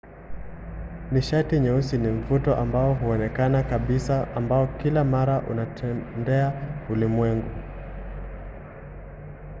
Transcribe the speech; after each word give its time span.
nishati 1.11 1.59
nyeusi 1.59 1.97
ni 1.97 2.07
mvuto 2.07 2.55
ambao 2.55 2.93
hauonekani 2.93 3.63
kabisa 3.63 4.35
ambao 4.35 4.67
kila 4.67 5.03
mara 5.03 5.41
unatendea 5.51 6.53
ulimwengu 6.89 7.49